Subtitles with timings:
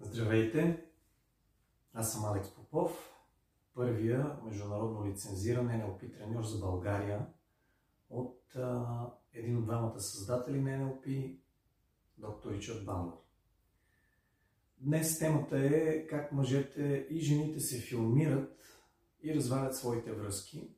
[0.00, 0.84] Здравейте!
[1.94, 3.10] Аз съм Алекс Попов,
[3.74, 7.26] първия международно лицензиран NLP треньор за България
[8.10, 11.36] от а, един от двамата създатели на NLP,
[12.18, 13.14] доктор Ричард Бандлер.
[14.78, 18.62] Днес темата е как мъжете и жените се филмират
[19.22, 20.68] и развалят своите връзки.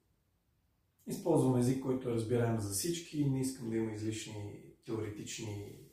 [1.07, 5.84] Използвам език, който е разбираем за всички, не искам да има излишни теоретични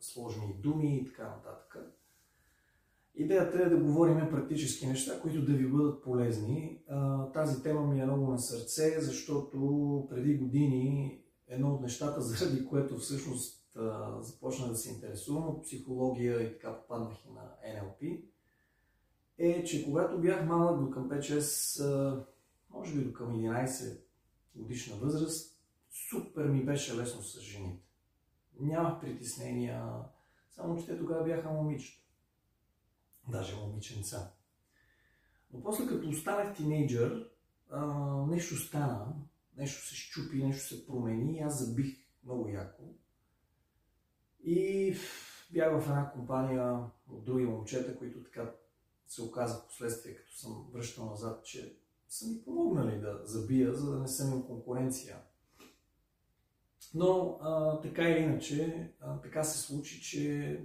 [0.00, 1.76] сложни думи и така нататък.
[3.14, 6.82] Идеята е да говорим практически неща, които да ви бъдат полезни.
[7.34, 12.98] Тази тема ми е много на сърце, защото преди години едно от нещата, заради което
[12.98, 13.78] всъщност
[14.20, 18.24] започна да се интересувам от психология и така попаднах и на NLP,
[19.38, 22.24] е, че когато бях малък до към 5-6,
[22.70, 24.00] може би до към 11
[24.54, 25.62] годишна възраст,
[26.10, 27.87] супер ми беше лесно с жените.
[28.60, 29.92] Нямах притеснения,
[30.50, 32.08] само че те тогава бяха момичета
[33.28, 34.32] даже момиченца.
[35.52, 37.30] Но после като останах тинейджър,
[38.28, 39.14] нещо стана,
[39.56, 42.82] нещо се щупи, нещо се промени и аз забих много яко.
[44.44, 44.94] И
[45.52, 48.54] бях в една компания от други момчета, които така
[49.06, 51.78] се оказа в последствие, като съм връщал назад, че
[52.08, 55.16] са ми помогнали да забия, за да не съм им конкуренция.
[56.94, 60.60] Но а, така или иначе, а, така се случи, че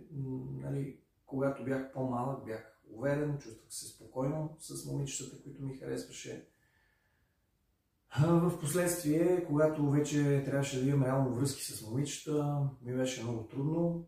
[0.52, 6.48] нали, когато бях по-малък, бях уверен, чувствах се спокойно с момичетата, които ми харесваше.
[8.20, 14.06] В последствие, когато вече трябваше да имам реално връзки с момичета, ми беше много трудно.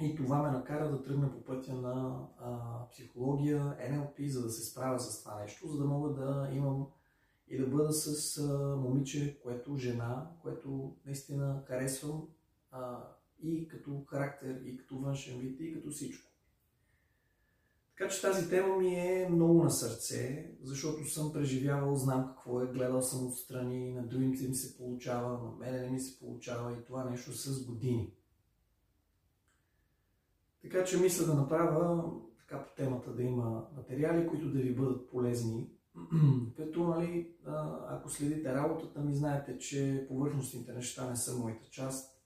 [0.00, 2.58] И това ме накара да тръгна по пътя на а,
[2.90, 6.86] психология, NLP, за да се справя с това нещо, за да мога да имам
[7.48, 12.28] и да бъда с а, момиче, което жена, което наистина харесвам
[12.70, 13.08] а,
[13.42, 16.32] и като характер, и като външен вид, и като всичко.
[17.98, 22.66] Така че тази тема ми е много на сърце, защото съм преживявал, знам какво е,
[22.66, 26.84] гледал съм отстрани, на другите ми се получава, на мене не ми се получава и
[26.84, 28.12] това нещо с години.
[30.62, 35.10] Така че мисля да направя така по темата да има материали, които да ви бъдат
[35.10, 35.70] полезни.
[36.56, 37.34] Като, нали,
[37.88, 42.16] ако следите работата ми, знаете, че повърхностните неща не са моята част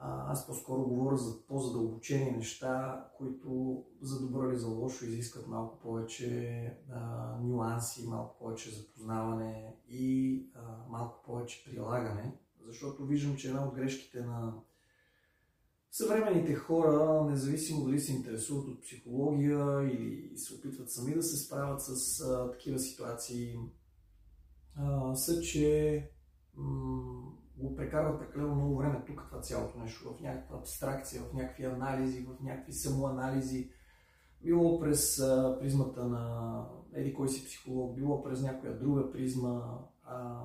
[0.00, 6.78] аз по-скоро говоря за по-задълбочени неща, които за добро или за лошо изискват малко повече
[6.90, 12.32] а, нюанси, малко повече запознаване и а, малко повече прилагане.
[12.66, 14.52] Защото виждам, че една от грешките на
[15.90, 21.82] съвременните хора, независимо дали се интересуват от психология или се опитват сами да се справят
[21.82, 23.56] с а, такива ситуации,
[24.76, 26.10] а, са, че
[26.54, 31.64] м- го прекарват прекалено много време тук това цялото нещо, в някаква абстракция, в някакви
[31.64, 33.70] анализи, в някакви самоанализи,
[34.42, 39.62] било през а, призмата на еди кой си психолог, било през някоя друга призма,
[40.04, 40.42] а,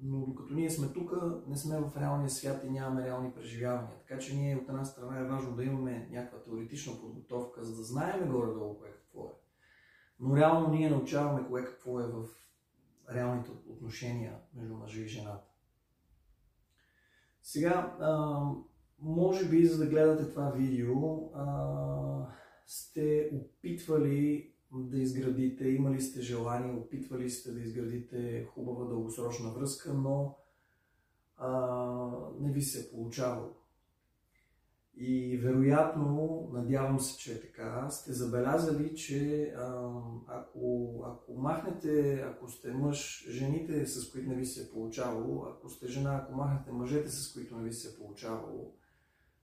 [0.00, 1.12] но докато ние сме тук,
[1.48, 3.98] не сме в реалния свят и нямаме реални преживявания.
[3.98, 7.82] Така че ние от една страна е важно да имаме някаква теоретична подготовка, за да
[7.82, 9.32] знаем горе-долу кое какво е.
[10.20, 12.24] Но реално ние научаваме кое какво е в
[13.14, 15.48] реалните отношения между мъжа и жената.
[17.42, 18.40] Сега, а,
[18.98, 22.26] може би, за да гледате това видео, а,
[22.66, 30.36] сте опитвали да изградите, имали сте желание, опитвали сте да изградите хубава дългосрочна връзка, но
[31.36, 31.50] а,
[32.40, 33.54] не ви се е получавало.
[35.00, 39.90] И вероятно, надявам се, че е така, сте забелязали, че а,
[40.26, 45.68] ако, ако махнете, ако сте мъж, жените с които не ви се е получавало, ако
[45.68, 48.74] сте жена, ако махнете мъжете с които не ви се е получавало,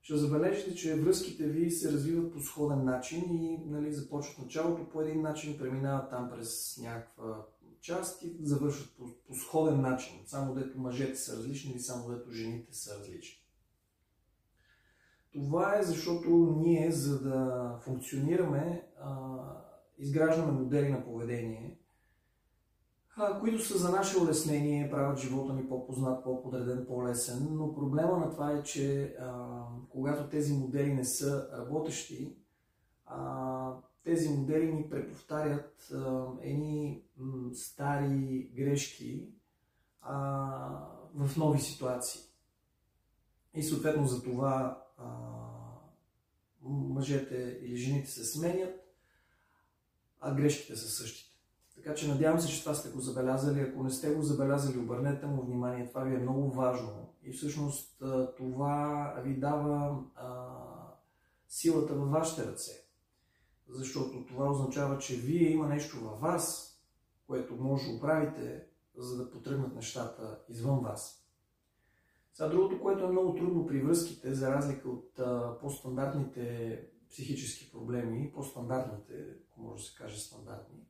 [0.06, 5.00] ще забележите, че връзките ви се развиват по сходен начин и нали, започват началото по
[5.00, 7.46] един начин, преминават там през някаква
[7.80, 10.14] част и завършват по, по сходен начин.
[10.26, 13.38] Само дето мъжете са различни или само дето жените са различни.
[15.32, 18.86] Това е защото ние, за да функционираме,
[19.98, 21.78] изграждаме модели на поведение,
[23.40, 27.48] които са за наше улеснение, правят живота ни по-познат, по-подреден, по-лесен.
[27.50, 29.16] Но проблема на това е, че
[29.88, 32.36] когато тези модели не са работещи,
[34.04, 35.92] тези модели ни преповтарят
[36.40, 37.04] едни
[37.52, 39.28] стари грешки
[41.14, 42.20] в нови ситуации.
[43.54, 45.04] И съответно за това а,
[46.62, 48.80] мъжете или жените се сменят,
[50.20, 51.25] а грешките са същите.
[51.76, 53.60] Така че надявам се, че това сте го забелязали.
[53.60, 55.88] Ако не сте го забелязали, обърнете му внимание.
[55.88, 57.12] Това ви е много важно.
[57.22, 58.02] И всъщност
[58.36, 60.46] това ви дава а,
[61.48, 62.72] силата във вашите ръце.
[63.68, 66.76] Защото това означава, че вие има нещо във вас,
[67.26, 71.26] което може да оправите, за да потръгнат нещата извън вас.
[72.32, 76.80] Сега другото, което е много трудно при връзките, за разлика от а, по-стандартните
[77.10, 80.86] психически проблеми, по-стандартните, ако може да се каже стандартни,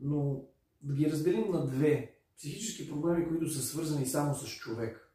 [0.00, 0.44] но
[0.82, 5.12] да ги разделим на две психически проблеми, които са свързани само с човек.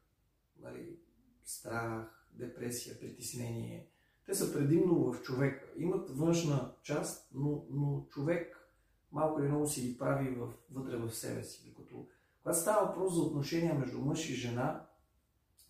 [0.62, 0.96] Нали,
[1.44, 3.88] страх, депресия, притеснение.
[4.26, 5.66] Те са предимно в човека.
[5.76, 8.70] Имат външна част, но, но човек
[9.12, 11.64] малко или много си ги прави в, вътре в себе си.
[11.66, 12.06] Докато,
[12.42, 14.86] когато става въпрос за отношения между мъж и жена,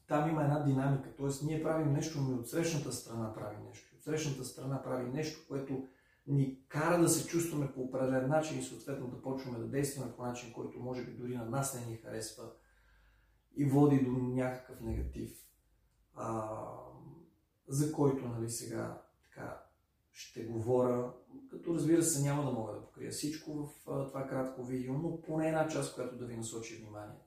[0.06, 1.08] там има една динамика.
[1.16, 3.94] Тоест, ние правим нещо, но и от срещната страна прави нещо.
[3.96, 5.86] От срещната страна прави нещо, което
[6.26, 10.23] ни кара да се чувстваме по определен начин и съответно да почваме да действаме по
[10.23, 12.50] начин, който може би дори на нас не ни харесва
[13.56, 15.46] и води до някакъв негатив,
[16.14, 16.58] а,
[17.69, 19.62] за който нали, сега така
[20.12, 21.12] ще говоря,
[21.50, 25.23] като разбира се няма да мога да покрия всичко в а, това кратко видео, но
[25.23, 27.26] поне една част, която да ви насочи вниманието.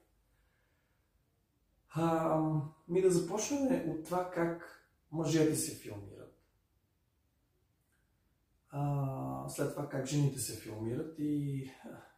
[2.87, 6.28] Ми да започнем от това как мъжете се филмират.
[8.69, 11.71] А, след това как жените се филмират и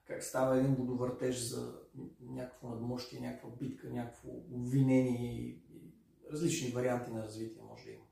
[0.08, 1.74] как става един водовъртеж за
[2.22, 5.94] някакво надмощие, някаква битка, някакво обвинение и, и
[6.32, 8.06] различни варианти на развитие може да има.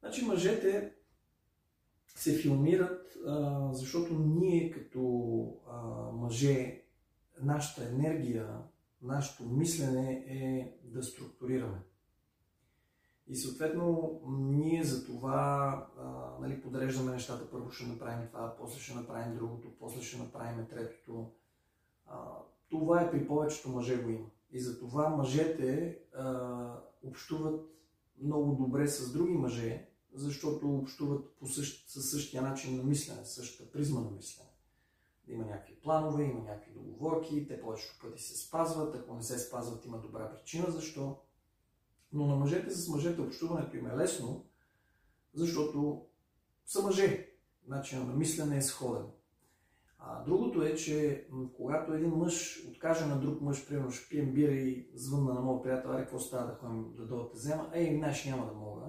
[0.00, 0.94] Значи мъжете
[2.06, 5.82] се филмират, а, защото ние като а,
[6.12, 6.82] мъже,
[7.42, 8.58] нашата енергия,
[9.02, 11.78] нашето мислене е да структурираме.
[13.28, 16.02] И съответно, ние за това а,
[16.40, 17.50] нали, подреждаме нещата.
[17.50, 21.30] Първо ще направим това, после ще направим другото, после ще направим третото.
[22.06, 22.18] А,
[22.70, 24.26] това е при повечето мъже го има.
[24.50, 27.74] И за това мъжете а, общуват
[28.22, 33.72] много добре с други мъже, защото общуват по същ, със същия начин на мислене, същата
[33.72, 34.50] призма на мислене.
[35.28, 39.84] Има някакви планове, има някакви договорки, те повечето пъти се спазват, ако не се спазват
[39.84, 41.16] има добра причина защо.
[42.14, 44.44] Но на мъжете с мъжете общуването им е лесно,
[45.34, 46.06] защото
[46.66, 47.28] са мъже.
[47.68, 49.06] Начинът на мислене е сходен.
[49.98, 51.26] А другото е, че
[51.56, 55.62] когато един мъж откаже на друг мъж, примерно ще пием бира и звънна на моят
[55.62, 58.82] приятел, аре, какво става да ходим да дойдете взема, ей, знаеш, няма да мога.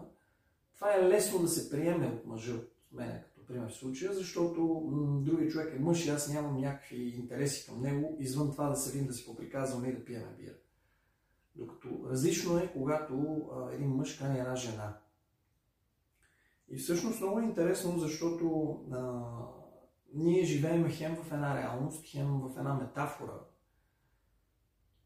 [0.76, 4.62] Това е лесно да се приеме от мъжа, от мене като пример в случая, защото
[4.62, 8.76] м- другият човек е мъж и аз нямам някакви интереси към него, извън това да
[8.76, 10.56] се видим да си поприказваме и да пиеме бира.
[11.56, 13.16] Докато различно е, когато
[13.54, 14.98] а, един мъж кани една жена.
[16.70, 19.22] И всъщност много е интересно, защото а,
[20.14, 23.40] ние живеем хем в една реалност, хем в една метафора.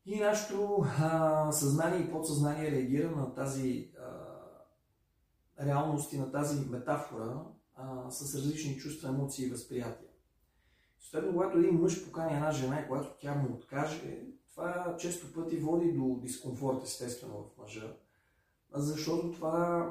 [0.05, 7.43] И нашето а, съзнание и подсъзнание реагира на тази а, реалност и на тази метафора
[7.75, 10.09] а, с различни чувства, емоции и възприятия.
[10.99, 14.27] Съответно, когато един мъж покани една жена и когато тя му откаже,
[14.59, 17.95] това често пъти води до дискомфорт, естествено, в мъжа.
[18.73, 19.89] Защото това,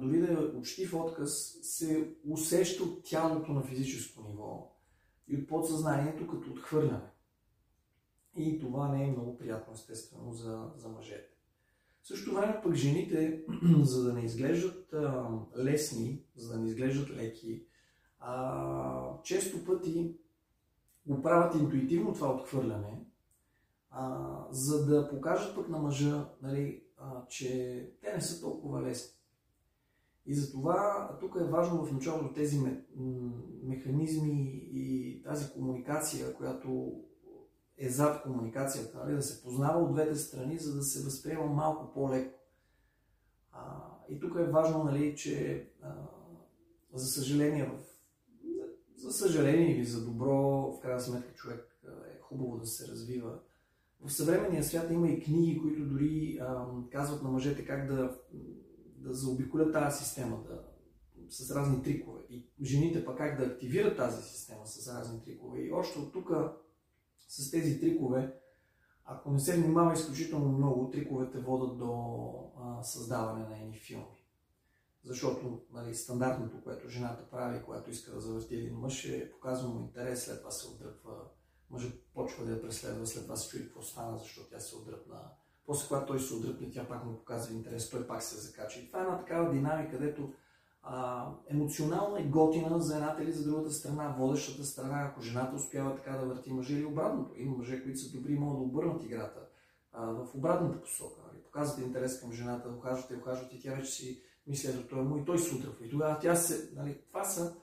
[0.00, 4.72] дори да е учтив отказ, се усеща от тялото на физическо ниво
[5.28, 7.10] и от подсъзнанието като отхвърляне.
[8.36, 11.30] И това не е много приятно, естествено, за, за мъжете.
[12.02, 13.44] В същото време пък жените,
[13.82, 15.28] за да не изглеждат а,
[15.58, 17.66] лесни, за да не изглеждат леки,
[18.20, 20.14] а, често пъти
[21.06, 23.07] го правят интуитивно това отхвърляне,
[24.00, 29.12] а, за да покажат пък на мъжа, нали, а, че те не са толкова лесни.
[30.26, 32.60] И затова тук е важно в началото тези
[33.62, 36.92] механизми и тази комуникация, която
[37.78, 41.92] е зад комуникацията, нали, да се познава от двете страни, за да се възприема малко
[41.94, 42.38] по-леко.
[43.52, 43.60] А,
[44.08, 45.94] и тук е важно, нали, че а,
[46.94, 47.78] за съжаление, в,
[48.96, 51.80] за, съжаление или за добро, в крайна сметка човек
[52.14, 53.38] е хубаво да се развива
[54.04, 58.18] в съвременния свят има и книги, които дори а, казват на мъжете как да,
[58.96, 60.62] да заобиколят тази система да,
[61.30, 62.20] с разни трикове.
[62.30, 65.60] И жените пък как да активират тази система с разни трикове.
[65.60, 66.30] И още от тук
[67.28, 68.34] с тези трикове,
[69.04, 71.92] ако не се внимава изключително много, триковете водат до
[72.56, 74.24] а, създаване на едни филми.
[75.04, 79.80] Защото нали, стандартното, което жената прави, когато иска да завърти един мъж, е показва му
[79.80, 81.12] интерес, след това се отдръпва
[81.70, 85.20] мъжът почва да я преследва, след това се чуди какво стана, защото тя се отдръпна.
[85.66, 88.80] После, когато той се отдръпне, тя пак му показва интерес, той пак се закача.
[88.80, 90.32] И това е една такава динамика, където
[90.82, 95.96] а, емоционално е готина за едната или за другата страна, водещата страна, ако жената успява
[95.96, 97.34] така да върти мъже или обратното.
[97.36, 99.40] Има мъже, които са добри и могат да обърнат играта
[99.92, 101.20] а, в обратната посока.
[101.26, 101.42] Нали?
[101.42, 105.54] Показвате интерес към жената, ухажвате, ухажвате, тя вече си мисленето е му и той се
[105.54, 105.86] удръпва.
[105.86, 107.56] И тогава тя се, нали, това са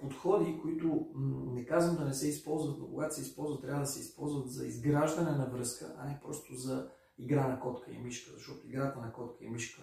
[0.00, 1.08] подходи, които
[1.52, 4.66] не казвам да не се използват, но когато се използват, трябва да се използват за
[4.66, 9.12] изграждане на връзка, а не просто за игра на котка и мишка, защото играта на
[9.12, 9.82] котка и мишка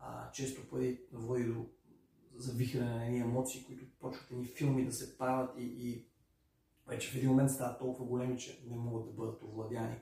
[0.00, 1.66] а, често пъти води до
[2.36, 6.06] завихране на едни емоции, които почват едни филми да се правят и, и
[6.86, 9.96] вече в един момент стават толкова големи, че не могат да бъдат овладяни.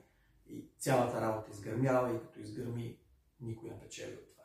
[0.47, 2.99] И цялата работа изгърмява и като изгърми,
[3.41, 4.38] никой не печели от това.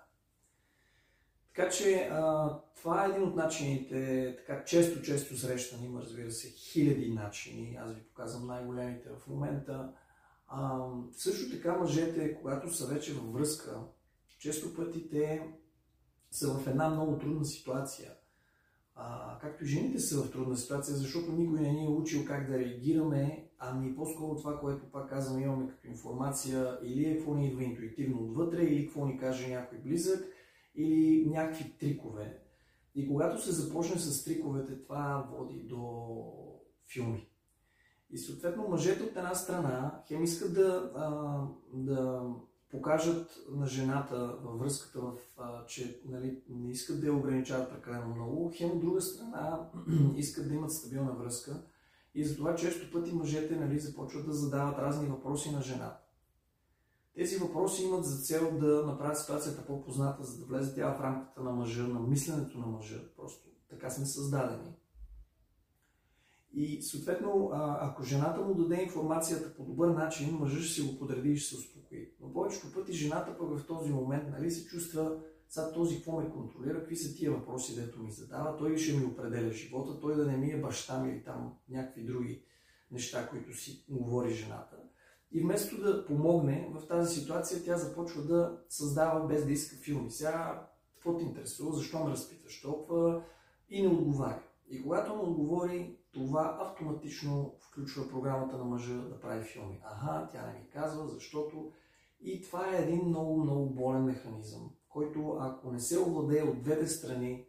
[1.55, 7.13] Така че а, това е един от начините, така често-често срещани, има разбира се хиляди
[7.13, 9.93] начини, аз ви показвам най-големите в момента.
[10.49, 13.81] А, също така мъжете, когато са вече във връзка,
[14.39, 15.49] често пъти те
[16.31, 18.13] са в една много трудна ситуация.
[18.95, 22.51] А, както и жените са в трудна ситуация, защото никой не ни е учил как
[22.51, 27.47] да реагираме, ами по-скоро това, което пак казвам, имаме като информация, или е какво ни
[27.47, 30.34] идва интуитивно отвътре, или какво ни каже някой близък,
[30.75, 32.39] или някакви трикове.
[32.95, 36.05] И когато се започне с триковете, това води до
[36.93, 37.29] филми.
[38.11, 41.41] И съответно мъжете от една страна хем искат да, а,
[41.73, 42.23] да
[42.71, 48.15] покажат на жената във връзката, в, а, че нали, не искат да я ограничават прекалено
[48.15, 49.71] много, хем от друга страна
[50.17, 51.63] искат да имат стабилна връзка
[52.15, 56.04] и затова често пъти мъжете нали, започват да задават разни въпроси на жената.
[57.15, 61.43] Тези въпроси имат за цел да направят ситуацията по-позната, за да влезе тя в рамката
[61.43, 63.01] на мъжа, на мисленето на мъжа.
[63.17, 64.73] Просто така сме създадени.
[66.53, 71.31] И съответно, ако жената му даде информацията по добър начин, мъжът ще си го подреди
[71.31, 72.15] и ще се успокои.
[72.21, 76.31] Но повечето пъти жената пък в този момент нали, се чувства сега този какво ме
[76.31, 80.27] контролира, какви са тия въпроси, дето ми задава, той ще ми определя живота, той да
[80.27, 82.45] не ми е баща ми или там някакви други
[82.91, 84.77] неща, които си говори жената.
[85.33, 90.11] И вместо да помогне в тази ситуация, тя започва да създава без да иска филми.
[90.11, 93.23] Сега, какво те интересува, защо ме разпиташ толкова
[93.69, 94.43] и не отговаря.
[94.69, 99.81] И когато му отговори, това автоматично включва програмата на мъжа да прави филми.
[99.85, 101.73] Ага, тя не ми казва, защото...
[102.27, 106.87] И това е един много, много болен механизъм, който ако не се овладее от двете
[106.87, 107.47] страни,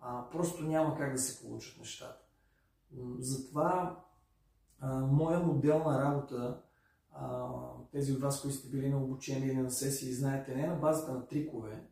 [0.00, 2.24] а, просто няма как да се получат нещата.
[3.18, 4.00] Затова
[4.80, 6.62] а, моя модел на работа,
[7.92, 11.12] тези от вас, които сте били на обучение или на сесии, знаете, не на базата
[11.12, 11.84] на трикове,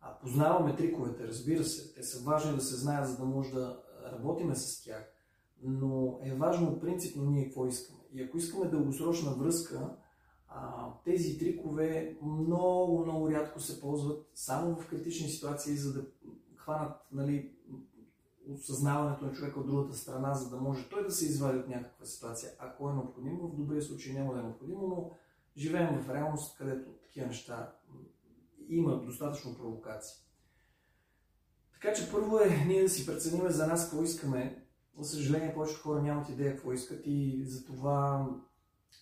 [0.00, 1.94] а познаваме триковете, разбира се.
[1.94, 5.14] Те са важни да се знаят, за да може да работиме с тях
[5.64, 8.00] но е важно принципно ние какво искаме.
[8.12, 9.96] И ако искаме дългосрочна връзка,
[11.04, 16.06] тези трикове много, много рядко се ползват само в критични ситуации, за да
[16.56, 17.52] хванат нали,
[18.52, 22.06] осъзнаването на човека от другата страна, за да може той да се извади от някаква
[22.06, 23.48] ситуация, ако е необходимо.
[23.48, 25.10] В добрия случай няма да е необходимо, но
[25.56, 27.72] живеем в реалност, където такива неща
[28.68, 30.24] има достатъчно провокации.
[31.72, 34.66] Така че първо е ние да си прецениме за нас какво искаме
[34.98, 38.28] за съжаление, повечето хора нямат идея какво искат и затова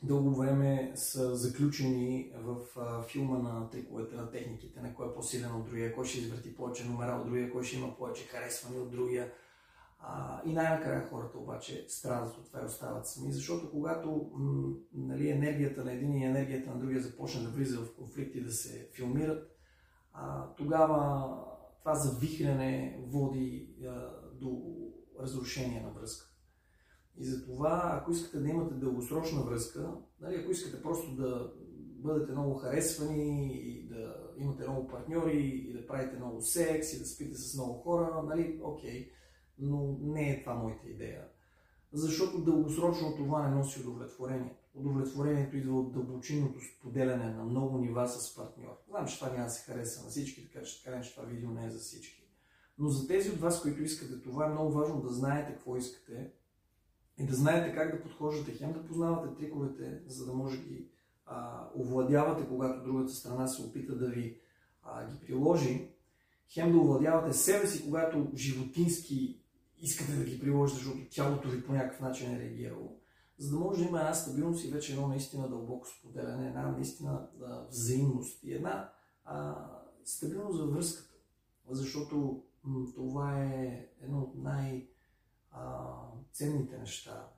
[0.02, 5.54] дълго време са заключени в а, филма на триковете, на техниките, на кой е по-силен
[5.54, 8.90] от другия, кой ще извърти повече номера от другия, кой ще има повече харесване от
[8.90, 9.32] другия.
[10.00, 15.30] А, и най-накрая хората обаче страдат от това и остават сами, защото когато м- нали,
[15.30, 18.90] енергията на един и енергията на другия започне да влиза в конфликт и да се
[18.92, 19.50] филмират,
[20.12, 21.28] а, тогава
[21.78, 24.62] това завихрене води а, до
[25.20, 26.31] разрушение на връзка.
[27.18, 31.52] И затова, ако искате да имате дългосрочна връзка, нали, ако искате просто да
[32.02, 37.06] бъдете много харесвани и да имате много партньори и да правите много секс и да
[37.06, 39.10] спите с много хора, нали, окей,
[39.58, 41.24] но не е това моята идея.
[41.92, 44.56] Защото дългосрочно това не носи удовлетворение.
[44.74, 48.78] Удовлетворението идва от дълбочинното споделяне на много нива с партньор.
[48.88, 51.50] Знам, че това няма да се хареса на всички, така че така че това видео
[51.50, 52.22] не е за всички.
[52.78, 56.32] Но за тези от вас, които искате това, е много важно да знаете какво искате
[57.18, 60.88] и да знаете как да подхождате, хем да познавате триковете, за да може ги
[61.26, 64.40] а, овладявате, когато другата страна се опита да ви
[64.82, 65.88] а, ги приложи,
[66.48, 69.42] хем да овладявате себе си, когато животински
[69.80, 73.00] искате да ги приложите, защото тялото ви по някакъв начин е реагирало,
[73.38, 77.28] за да може да има една стабилност и вече едно наистина дълбоко споделяне, една наистина
[77.38, 78.92] да, взаимност и една
[79.24, 79.66] а,
[80.04, 81.14] стабилност във връзката.
[81.70, 82.42] Защото
[82.94, 84.21] това е едно
[86.42, 87.28] от най-ценните неща.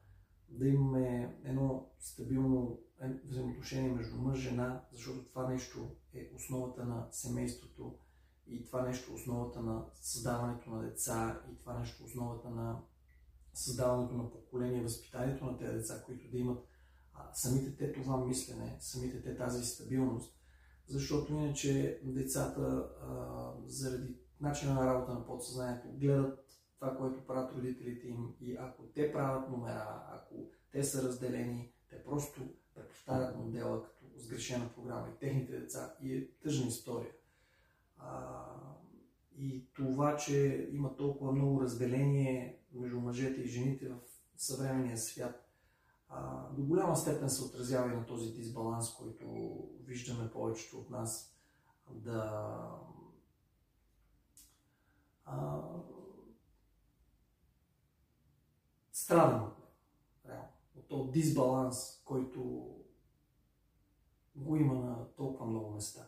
[0.48, 2.78] Да имаме едно стабилно
[3.24, 7.98] взаимоотношение между мъж и жена, защото това нещо е основата на семейството
[8.46, 12.80] и това нещо е основата на създаването на деца и това нещо е основата на
[13.54, 16.68] създаването на поколение, възпитанието на тези деца, които да имат
[17.12, 20.34] а, самите те това мислене, самите те тази стабилност,
[20.86, 26.43] защото иначе децата а, заради начина на работа на подсъзнанието, гледат
[26.84, 30.34] това, което правят родителите им и ако те правят номера, ако
[30.72, 32.40] те са разделени, те просто
[32.74, 37.12] преповтарят модела като сгрешена програма и техните деца и е тъжна история.
[37.98, 38.44] А,
[39.36, 43.98] и това, че има толкова много разделение между мъжете и жените в
[44.36, 45.48] съвременния свят,
[46.08, 51.36] а, до голяма степен се отразява и на този дисбаланс, който виждаме повечето от нас
[51.90, 52.60] да
[55.24, 55.60] а,
[59.12, 59.58] от
[60.28, 60.40] него.
[60.76, 62.70] От този дисбаланс, който
[64.36, 66.06] го има на толкова много места.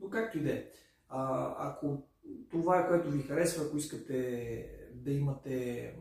[0.00, 0.66] Но както и да е,
[1.08, 2.02] ако
[2.50, 5.96] това е което ви харесва, ако искате да имате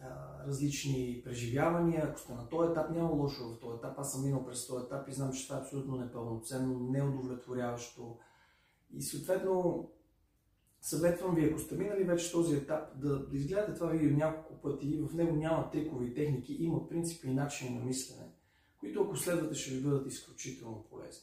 [0.00, 3.98] а, различни преживявания, ако сте на този етап, няма лошо в този етап.
[3.98, 8.18] Аз съм минал през този етап и знам, че това е абсолютно непълноценно, неудовлетворяващо.
[8.92, 9.88] И съответно,
[10.84, 14.98] съветвам ви, ако сте минали вече този етап, да, да изгледате това видео няколко пъти.
[15.10, 18.28] В него няма трикови техники, има принципи и начини на мислене,
[18.80, 21.22] които ако следвате ще ви бъдат изключително полезни.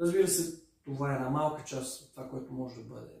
[0.00, 3.12] Разбира се, това е една малка част от това, което може да бъде.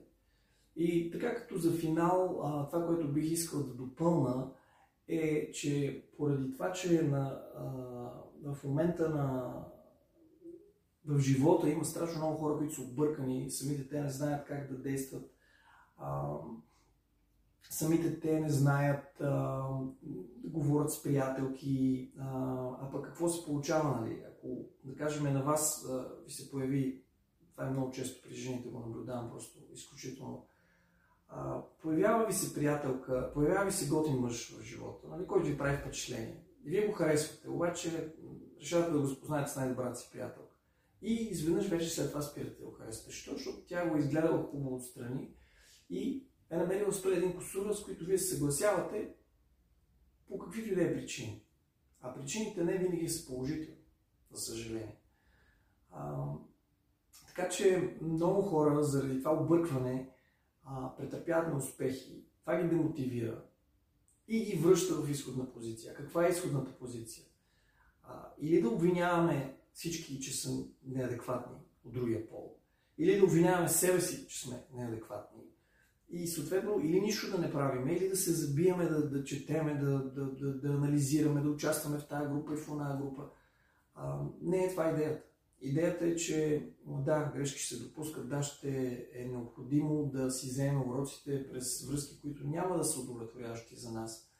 [0.76, 4.50] И така като за финал, това, което бих искал да допълна,
[5.08, 7.42] е, че поради това, че на,
[8.44, 9.54] в момента на
[11.04, 14.78] в живота има страшно много хора, които са объркани, самите те не знаят как да
[14.78, 15.35] действат,
[17.70, 19.62] самите те не знаят а,
[20.44, 22.26] говорят с приятелки, а,
[22.80, 24.22] а пък какво се получава, нали?
[24.28, 24.48] Ако,
[24.84, 27.02] да кажем, на вас а, ви се появи,
[27.52, 30.46] това е много често при жените го наблюдавам, просто изключително
[31.28, 35.58] а, появява ви се приятелка, появява ви се готин мъж в живота, нали, който ви
[35.58, 36.42] прави впечатление.
[36.64, 38.14] И вие го харесвате, обаче
[38.60, 40.56] решавате да го спознаете с най-добрата си приятелка.
[41.02, 43.10] И изведнъж вече след това спирате да го харесвате.
[43.10, 43.32] Защо?
[43.32, 45.30] Защото тя го е изгледала хубаво отстрани
[45.90, 49.14] и е намерила 101 косура, с които вие се съгласявате
[50.28, 51.42] по каквито и да е причини.
[52.00, 53.80] А причините не винаги са положителни,
[54.30, 54.96] за съжаление.
[55.90, 56.24] А,
[57.26, 60.10] така че много хора заради това объркване
[60.64, 63.44] а, претърпяват неуспехи, това ги демотивира
[64.28, 65.94] и ги връща в изходна позиция.
[65.94, 67.24] Каква е изходната позиция?
[68.02, 72.56] А, или да обвиняваме всички, че са неадекватни от другия пол,
[72.98, 75.42] или да обвиняваме себе си, че сме неадекватни.
[76.08, 79.98] И съответно, или нищо да не правиме, или да се забиеме, да, да четеме, да,
[79.98, 83.28] да, да, да анализираме, да участваме в тази група и в една група.
[83.94, 85.22] А, не е това идеята.
[85.60, 91.48] Идеята е, че да, грешки се допускат, да, ще е необходимо да си вземем уроците
[91.48, 94.30] през връзки, които няма да са удовлетворяващи за нас.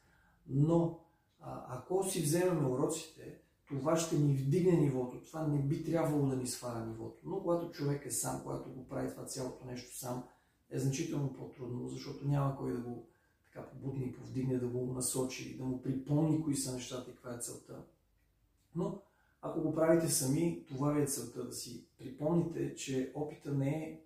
[0.47, 0.99] Но
[1.39, 5.21] а, ако си вземем уроците, това ще ни вдигне нивото.
[5.21, 7.21] Това не би трябвало да ни сваля нивото.
[7.25, 10.23] Но когато човек е сам, когато го прави това цялото нещо сам,
[10.71, 13.07] е значително по-трудно, защото няма кой да го
[13.43, 17.35] така побудне и повдигне, да го насочи, да му припомни кои са нещата и каква
[17.35, 17.83] е целта.
[18.75, 19.01] Но
[19.41, 24.01] ако го правите сами, това ви е целта да си припомните, че опита не е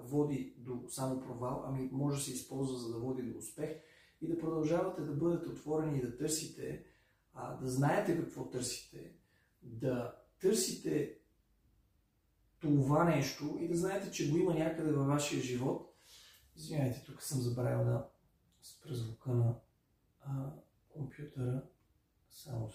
[0.00, 3.70] води до само провал, ами може да се използва за да води до успех
[4.20, 6.84] и да продължавате да бъдете отворени и да търсите,
[7.34, 9.12] а, да знаете какво търсите,
[9.62, 11.18] да търсите
[12.60, 15.87] това нещо и да знаете, че го има някъде във вашия живот.
[16.58, 18.08] Извинявайте, тук съм забравил да
[18.62, 19.54] спра звука на
[20.20, 20.50] а,
[20.88, 21.62] компютъра,
[22.30, 22.70] само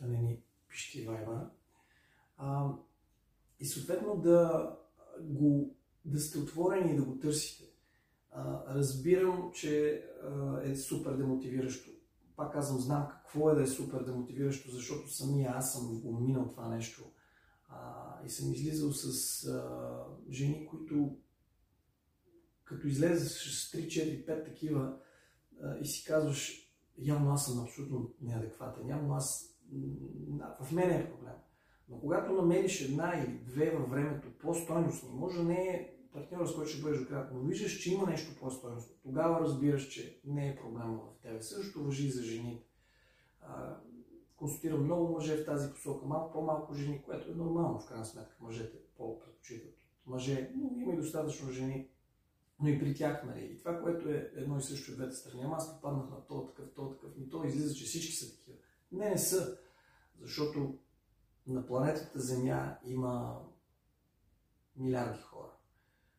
[0.00, 1.50] да не ни пищи вайбъра.
[2.36, 2.72] А,
[3.60, 4.70] и съответно да,
[5.20, 7.64] го, да сте отворени и да го търсите.
[8.30, 11.90] А, разбирам, че а, е супер демотивиращо.
[12.36, 16.48] Пак казвам, знам какво е да е супер демотивиращо, защото самия аз съм го минал
[16.48, 17.12] това нещо.
[17.68, 21.16] А, и съм излизал с а, жени, които
[22.70, 24.96] като излезеш с 3, 4, 5 такива
[25.80, 29.56] и си казваш, явно аз съм абсолютно неадекватен, явно аз
[30.60, 31.34] в мен е проблем.
[31.88, 36.70] Но когато намериш една или две във времето по-стойностни, може не е партньора, с който
[36.70, 38.96] ще бъдеш до но виждаш, че има нещо по-стойностно.
[39.02, 41.42] Тогава разбираш, че не е проблема в тебе.
[41.42, 42.66] Също въжи и за жените.
[44.36, 48.36] консултирам много мъже в тази посока, малко по-малко жени, което е нормално, в крайна сметка.
[48.40, 49.74] Мъжете по-предпочитат
[50.06, 51.88] мъже, но има и достатъчно жени,
[52.62, 53.44] но и при тях, нали.
[53.44, 55.42] И това, което е едно и също от двете страни.
[55.44, 58.56] Ама аз попаднах на то такъв, то такъв, и то излиза, че всички са такива.
[58.92, 59.58] Не, не са.
[60.20, 60.78] Защото
[61.46, 63.42] на планетата Земя има
[64.76, 65.52] милиарди хора.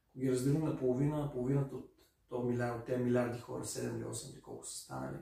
[0.10, 1.92] Ако ги разделим на половина, половината от
[2.30, 5.18] то милиард, тези милиарди хора, 7 или 8 или колко са станали,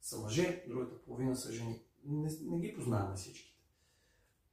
[0.00, 1.82] са мъже, другата половина са жени.
[2.04, 3.60] Не, не ги познаваме всичките.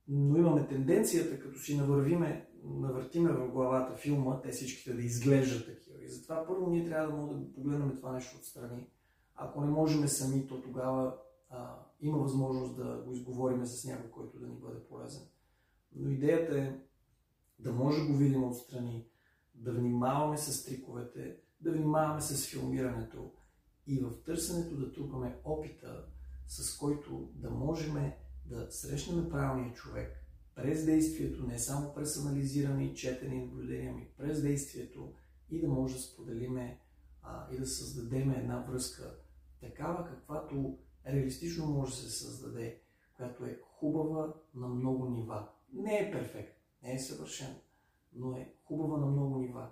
[0.07, 5.86] Но имаме тенденцията, като си навървиме, навъртиме в главата филма, те всичките да изглеждат такива.
[6.07, 8.87] И затова първо ние трябва да можем да погледнем това нещо отстрани.
[9.35, 11.15] Ако не можем сами, то тогава
[11.49, 15.21] а, има възможност да го изговорим с някой, който да ни бъде полезен.
[15.95, 16.79] Но идеята е
[17.59, 19.07] да може да го видим отстрани,
[19.55, 23.31] да внимаваме с триковете, да внимаваме с филмирането
[23.87, 26.05] и в търсенето да трупаме опита,
[26.47, 28.11] с който да можем
[28.45, 34.07] да срещнем правилния човек през действието, не само през анализиране и четене и наблюдение, ами
[34.17, 35.13] през действието
[35.49, 36.79] и да може да споделиме
[37.23, 39.19] а, и да създадем една връзка,
[39.59, 42.81] такава каквато реалистично може да се създаде,
[43.15, 45.49] която е хубава на много нива.
[45.73, 47.55] Не е перфект, не е съвършен,
[48.13, 49.71] но е хубава на много нива.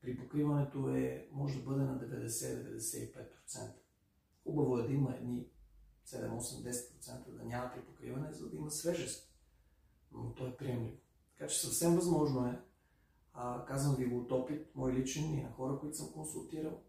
[0.00, 3.26] При покриването е, може да бъде на 90-95%.
[4.42, 5.48] Хубаво е да има едни
[6.06, 9.32] 7-8-10% да няма при покриване, за да има свежест.
[10.12, 10.96] Но то е приемливо.
[11.32, 12.60] Така че съвсем възможно е,
[13.38, 16.82] а, казвам ви го от опит, мой личен и на хора, които съм консултирал.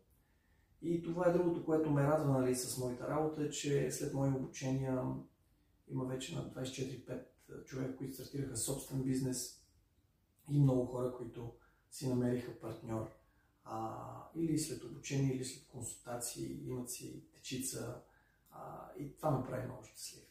[0.82, 4.30] И това е другото, което ме радва нали, с моята работа, е, че след мои
[4.30, 5.04] обучения
[5.88, 7.24] има вече на 24-5
[7.66, 9.64] човека, които стартираха собствен бизнес
[10.50, 11.54] и много хора, които
[11.92, 13.12] си намериха партньор.
[13.64, 14.04] А,
[14.36, 18.02] или след обучение, или след консултации, имат си течица.
[18.52, 20.27] А, и това ме прави много щастлив.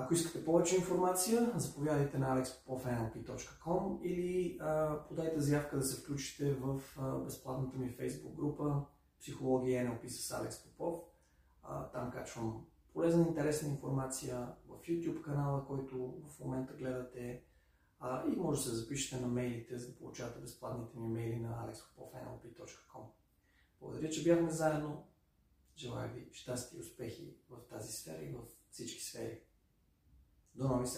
[0.00, 6.80] Ако искате повече информация, заповядайте на alexpopofnlp.com или а, подайте заявка да се включите в
[6.98, 8.82] а, безплатната ми Facebook група
[9.20, 11.00] Психология и NLP с Алекс Попов.
[11.62, 17.42] А, там качвам полезна, интересна информация в YouTube канала, който в момента гледате.
[18.00, 21.48] А, и може да се запишете на мейлите, за да получавате безплатните ми мейли на
[21.48, 23.02] alexpopofnlp.com.
[23.80, 25.06] Благодаря, че бяхме заедно.
[25.76, 28.38] Желая ви щастие и успехи в тази сфера и в
[28.70, 29.40] всички сфери.
[30.58, 30.88] do novih.